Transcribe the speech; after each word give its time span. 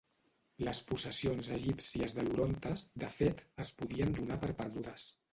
Les 0.67 0.77
possessions 0.91 1.49
egípcies 1.57 2.15
de 2.19 2.25
l'Orontes 2.27 2.83
de 3.03 3.09
fet 3.17 3.43
es 3.65 3.73
podien 3.83 4.15
donar 4.21 4.39
per 4.45 4.51
perdudes. 4.63 5.05